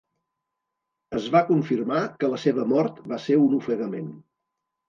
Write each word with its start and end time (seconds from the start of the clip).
Es 1.19 1.27
va 1.35 1.43
confirmar 1.51 1.99
que 2.23 2.31
la 2.33 2.41
seva 2.47 2.67
mort 2.75 3.05
va 3.13 3.23
ser 3.27 3.39
un 3.45 3.55
ofegament. 3.63 4.13